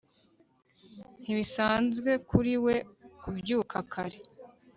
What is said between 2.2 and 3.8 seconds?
kuri we kubyuka